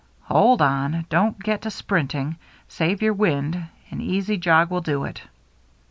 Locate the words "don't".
1.09-1.37